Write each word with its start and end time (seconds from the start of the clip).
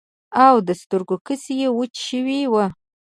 او 0.45 0.55
د 0.67 0.69
سترګو 0.81 1.15
کسی 1.27 1.53
مې 1.59 1.67
وچ 1.77 1.95
شوي 2.07 2.41
وو. 2.51 2.65